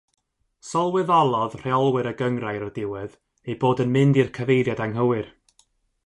[0.67, 3.15] Sylweddolodd rheolwyr y gynghrair o'r diwedd
[3.53, 5.29] eu bod yn mynd i'r cyfeiriad anghywir.